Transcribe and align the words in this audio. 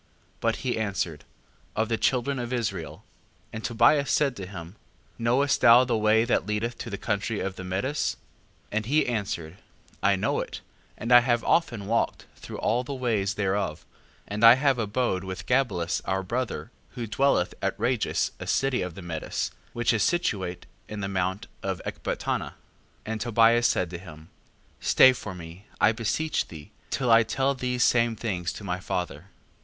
5:7. 0.37 0.37
But 0.41 0.55
he 0.55 0.79
answered: 0.79 1.25
Of 1.75 1.87
the 1.87 1.95
children 1.95 2.39
of 2.39 2.51
Israel. 2.51 3.03
And 3.53 3.63
Tobias 3.63 4.11
said 4.11 4.35
to 4.37 4.47
him: 4.47 4.75
Knowest 5.19 5.61
thou 5.61 5.83
the 5.83 5.95
way 5.95 6.25
that 6.25 6.47
leadeth 6.47 6.75
to 6.79 6.89
the 6.89 6.97
country 6.97 7.39
of 7.39 7.55
the 7.55 7.63
Medes? 7.63 8.17
5:8. 8.71 8.71
And 8.71 8.85
he 8.87 9.05
answered: 9.05 9.57
I 10.01 10.15
know 10.15 10.39
it: 10.39 10.61
and 10.97 11.11
I 11.11 11.19
have 11.19 11.43
often 11.43 11.85
walked 11.85 12.25
through 12.35 12.57
all 12.57 12.83
the 12.83 12.95
ways 12.95 13.35
thereof, 13.35 13.85
and 14.27 14.43
I 14.43 14.55
have 14.55 14.79
abode 14.79 15.23
with 15.23 15.45
Gabelus 15.45 16.01
our 16.05 16.23
brother, 16.23 16.71
who 16.95 17.05
dwelleth 17.05 17.53
at 17.61 17.79
Rages 17.79 18.31
a 18.39 18.47
city 18.47 18.81
of 18.81 18.95
the 18.95 19.03
Medes, 19.03 19.51
which 19.73 19.93
is 19.93 20.01
situate 20.01 20.65
in 20.87 21.01
the 21.01 21.07
mount 21.09 21.45
of 21.61 21.79
Ecbatana. 21.85 22.53
5:9. 22.53 22.53
And 23.05 23.21
Tobias 23.21 23.67
said 23.67 23.91
to 23.91 23.99
him: 23.99 24.29
Stay 24.79 25.13
for 25.13 25.35
me, 25.35 25.67
I 25.79 25.91
beseech 25.91 26.47
thee, 26.47 26.71
till 26.89 27.11
I 27.11 27.21
tell 27.21 27.53
these 27.53 27.83
same 27.83 28.15
things 28.15 28.51
to 28.53 28.63
my 28.63 28.79
father. 28.79 29.25